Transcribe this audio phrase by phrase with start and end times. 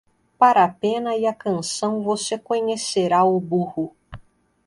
[0.35, 3.95] Para a pena e a canção você conhecerá o burro.